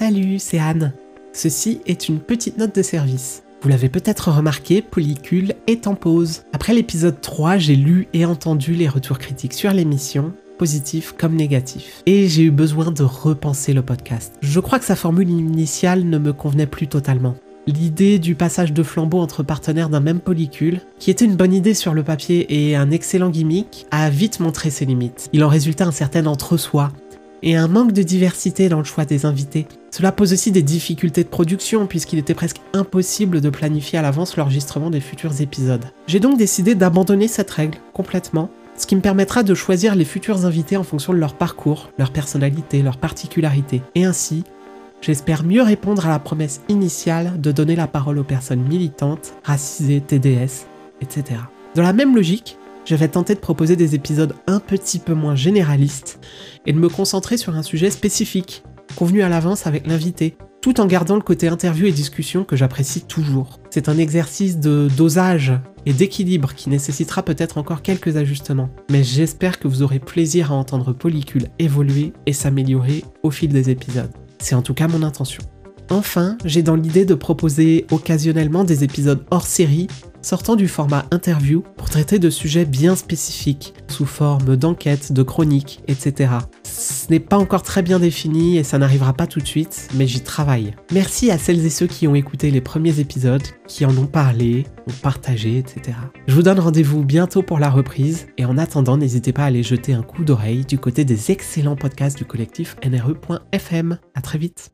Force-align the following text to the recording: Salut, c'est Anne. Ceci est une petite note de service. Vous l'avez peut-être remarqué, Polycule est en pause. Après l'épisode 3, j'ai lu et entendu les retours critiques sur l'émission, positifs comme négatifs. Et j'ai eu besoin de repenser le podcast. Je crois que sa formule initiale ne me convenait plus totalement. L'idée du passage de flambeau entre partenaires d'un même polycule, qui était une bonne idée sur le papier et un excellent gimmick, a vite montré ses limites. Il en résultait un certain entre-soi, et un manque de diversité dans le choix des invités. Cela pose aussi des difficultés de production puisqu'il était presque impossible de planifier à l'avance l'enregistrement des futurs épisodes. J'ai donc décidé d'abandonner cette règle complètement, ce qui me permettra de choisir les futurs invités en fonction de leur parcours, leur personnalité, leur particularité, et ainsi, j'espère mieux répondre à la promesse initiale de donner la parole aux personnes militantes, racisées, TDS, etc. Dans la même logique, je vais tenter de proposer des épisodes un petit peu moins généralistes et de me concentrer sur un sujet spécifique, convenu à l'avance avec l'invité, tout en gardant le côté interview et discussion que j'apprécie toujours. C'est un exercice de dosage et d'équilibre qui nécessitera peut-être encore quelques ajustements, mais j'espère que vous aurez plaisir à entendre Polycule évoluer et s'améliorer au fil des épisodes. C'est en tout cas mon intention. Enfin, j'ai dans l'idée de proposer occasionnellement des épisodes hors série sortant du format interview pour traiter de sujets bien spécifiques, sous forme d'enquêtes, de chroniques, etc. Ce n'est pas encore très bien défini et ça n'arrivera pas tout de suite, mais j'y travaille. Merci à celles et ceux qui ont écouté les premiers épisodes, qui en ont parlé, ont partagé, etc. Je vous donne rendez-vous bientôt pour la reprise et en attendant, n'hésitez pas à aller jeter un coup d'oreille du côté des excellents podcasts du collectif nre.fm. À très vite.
Salut, 0.00 0.38
c'est 0.38 0.58
Anne. 0.58 0.94
Ceci 1.34 1.82
est 1.84 2.08
une 2.08 2.20
petite 2.20 2.56
note 2.56 2.74
de 2.74 2.80
service. 2.80 3.42
Vous 3.60 3.68
l'avez 3.68 3.90
peut-être 3.90 4.30
remarqué, 4.30 4.80
Polycule 4.80 5.56
est 5.66 5.86
en 5.86 5.94
pause. 5.94 6.44
Après 6.54 6.72
l'épisode 6.72 7.20
3, 7.20 7.58
j'ai 7.58 7.76
lu 7.76 8.08
et 8.14 8.24
entendu 8.24 8.72
les 8.72 8.88
retours 8.88 9.18
critiques 9.18 9.52
sur 9.52 9.70
l'émission, 9.74 10.32
positifs 10.58 11.12
comme 11.18 11.36
négatifs. 11.36 12.02
Et 12.06 12.28
j'ai 12.28 12.44
eu 12.44 12.50
besoin 12.50 12.92
de 12.92 13.02
repenser 13.02 13.74
le 13.74 13.82
podcast. 13.82 14.32
Je 14.40 14.58
crois 14.58 14.78
que 14.78 14.86
sa 14.86 14.96
formule 14.96 15.28
initiale 15.28 16.04
ne 16.04 16.16
me 16.16 16.32
convenait 16.32 16.64
plus 16.66 16.88
totalement. 16.88 17.36
L'idée 17.66 18.18
du 18.18 18.34
passage 18.34 18.72
de 18.72 18.82
flambeau 18.82 19.20
entre 19.20 19.42
partenaires 19.42 19.90
d'un 19.90 20.00
même 20.00 20.20
polycule, 20.20 20.80
qui 20.98 21.10
était 21.10 21.26
une 21.26 21.36
bonne 21.36 21.52
idée 21.52 21.74
sur 21.74 21.92
le 21.92 22.02
papier 22.02 22.46
et 22.48 22.74
un 22.74 22.90
excellent 22.90 23.28
gimmick, 23.28 23.84
a 23.90 24.08
vite 24.08 24.40
montré 24.40 24.70
ses 24.70 24.86
limites. 24.86 25.28
Il 25.34 25.44
en 25.44 25.48
résultait 25.48 25.84
un 25.84 25.92
certain 25.92 26.24
entre-soi, 26.24 26.90
et 27.42 27.56
un 27.56 27.68
manque 27.68 27.92
de 27.92 28.02
diversité 28.02 28.68
dans 28.68 28.78
le 28.78 28.84
choix 28.84 29.04
des 29.04 29.26
invités. 29.26 29.66
Cela 29.90 30.12
pose 30.12 30.32
aussi 30.32 30.52
des 30.52 30.62
difficultés 30.62 31.24
de 31.24 31.28
production 31.28 31.86
puisqu'il 31.86 32.18
était 32.18 32.34
presque 32.34 32.60
impossible 32.72 33.40
de 33.40 33.50
planifier 33.50 33.98
à 33.98 34.02
l'avance 34.02 34.36
l'enregistrement 34.36 34.90
des 34.90 35.00
futurs 35.00 35.40
épisodes. 35.40 35.84
J'ai 36.06 36.20
donc 36.20 36.38
décidé 36.38 36.74
d'abandonner 36.74 37.28
cette 37.28 37.50
règle 37.50 37.78
complètement, 37.92 38.50
ce 38.76 38.86
qui 38.86 38.96
me 38.96 39.00
permettra 39.00 39.42
de 39.42 39.54
choisir 39.54 39.94
les 39.94 40.04
futurs 40.04 40.46
invités 40.46 40.76
en 40.76 40.84
fonction 40.84 41.12
de 41.12 41.18
leur 41.18 41.34
parcours, 41.34 41.90
leur 41.98 42.12
personnalité, 42.12 42.82
leur 42.82 42.96
particularité, 42.96 43.82
et 43.94 44.04
ainsi, 44.04 44.44
j'espère 45.02 45.44
mieux 45.44 45.62
répondre 45.62 46.06
à 46.06 46.10
la 46.10 46.18
promesse 46.18 46.62
initiale 46.68 47.40
de 47.40 47.52
donner 47.52 47.76
la 47.76 47.86
parole 47.88 48.18
aux 48.18 48.24
personnes 48.24 48.62
militantes, 48.62 49.34
racisées, 49.44 50.00
TDS, 50.00 50.66
etc. 51.02 51.40
Dans 51.74 51.82
la 51.82 51.92
même 51.92 52.16
logique, 52.16 52.56
je 52.90 52.96
vais 52.96 53.06
tenter 53.06 53.36
de 53.36 53.40
proposer 53.40 53.76
des 53.76 53.94
épisodes 53.94 54.34
un 54.48 54.58
petit 54.58 54.98
peu 54.98 55.14
moins 55.14 55.36
généralistes 55.36 56.18
et 56.66 56.72
de 56.72 56.78
me 56.78 56.88
concentrer 56.88 57.36
sur 57.36 57.54
un 57.54 57.62
sujet 57.62 57.88
spécifique, 57.88 58.64
convenu 58.96 59.22
à 59.22 59.28
l'avance 59.28 59.68
avec 59.68 59.86
l'invité, 59.86 60.36
tout 60.60 60.80
en 60.80 60.86
gardant 60.86 61.14
le 61.14 61.20
côté 61.20 61.46
interview 61.46 61.86
et 61.86 61.92
discussion 61.92 62.42
que 62.42 62.56
j'apprécie 62.56 63.02
toujours. 63.02 63.60
C'est 63.70 63.88
un 63.88 63.96
exercice 63.96 64.58
de 64.58 64.88
dosage 64.96 65.52
et 65.86 65.92
d'équilibre 65.92 66.52
qui 66.52 66.68
nécessitera 66.68 67.22
peut-être 67.22 67.58
encore 67.58 67.82
quelques 67.82 68.16
ajustements, 68.16 68.70
mais 68.90 69.04
j'espère 69.04 69.60
que 69.60 69.68
vous 69.68 69.84
aurez 69.84 70.00
plaisir 70.00 70.50
à 70.50 70.56
entendre 70.56 70.92
Polycule 70.92 71.46
évoluer 71.60 72.12
et 72.26 72.32
s'améliorer 72.32 73.04
au 73.22 73.30
fil 73.30 73.50
des 73.52 73.70
épisodes. 73.70 74.10
C'est 74.40 74.56
en 74.56 74.62
tout 74.62 74.74
cas 74.74 74.88
mon 74.88 75.04
intention. 75.04 75.44
Enfin, 75.90 76.36
j'ai 76.44 76.62
dans 76.64 76.76
l'idée 76.76 77.04
de 77.04 77.14
proposer 77.14 77.86
occasionnellement 77.92 78.64
des 78.64 78.82
épisodes 78.82 79.24
hors 79.30 79.46
série 79.46 79.86
sortant 80.22 80.56
du 80.56 80.68
format 80.68 81.06
interview 81.10 81.62
pour 81.76 81.90
traiter 81.90 82.18
de 82.18 82.30
sujets 82.30 82.64
bien 82.64 82.96
spécifiques, 82.96 83.74
sous 83.88 84.06
forme 84.06 84.56
d'enquêtes, 84.56 85.12
de 85.12 85.22
chroniques, 85.22 85.80
etc. 85.88 86.32
Ce 86.64 87.10
n'est 87.10 87.20
pas 87.20 87.38
encore 87.38 87.62
très 87.62 87.82
bien 87.82 87.98
défini 87.98 88.58
et 88.58 88.64
ça 88.64 88.78
n'arrivera 88.78 89.12
pas 89.12 89.26
tout 89.26 89.40
de 89.40 89.46
suite, 89.46 89.88
mais 89.94 90.06
j'y 90.06 90.20
travaille. 90.20 90.74
Merci 90.92 91.30
à 91.30 91.38
celles 91.38 91.64
et 91.64 91.70
ceux 91.70 91.86
qui 91.86 92.06
ont 92.08 92.14
écouté 92.14 92.50
les 92.50 92.60
premiers 92.60 93.00
épisodes, 93.00 93.42
qui 93.66 93.84
en 93.84 93.96
ont 93.96 94.06
parlé, 94.06 94.66
ont 94.88 95.02
partagé, 95.02 95.58
etc. 95.58 95.96
Je 96.26 96.34
vous 96.34 96.42
donne 96.42 96.60
rendez-vous 96.60 97.04
bientôt 97.04 97.42
pour 97.42 97.58
la 97.58 97.70
reprise 97.70 98.26
et 98.38 98.44
en 98.44 98.58
attendant, 98.58 98.96
n'hésitez 98.96 99.32
pas 99.32 99.42
à 99.42 99.46
aller 99.46 99.62
jeter 99.62 99.92
un 99.92 100.02
coup 100.02 100.24
d'oreille 100.24 100.64
du 100.64 100.78
côté 100.78 101.04
des 101.04 101.30
excellents 101.30 101.76
podcasts 101.76 102.18
du 102.18 102.24
collectif 102.24 102.76
nre.fm. 102.84 103.98
À 104.14 104.20
très 104.20 104.38
vite. 104.38 104.70